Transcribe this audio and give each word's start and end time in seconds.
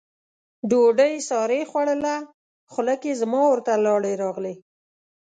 ډوډۍ 0.69 1.13
سارې 1.29 1.61
خوړله، 1.69 2.15
خوله 2.71 2.95
کې 3.01 3.11
زما 3.21 3.41
ورته 3.47 3.73
لاړې 3.85 4.13
راغلې. 4.23 4.53